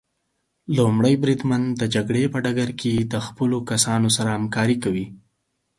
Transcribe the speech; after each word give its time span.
لومړی 0.77 1.13
بریدمن 1.23 1.61
د 1.79 1.81
جګړې 1.95 2.23
په 2.33 2.37
ډګر 2.45 2.69
کې 2.81 2.93
د 3.11 3.13
خپلو 3.25 3.57
کسانو 3.69 4.07
سره 4.17 4.29
همکاري 4.37 4.77
کوي. 4.83 5.05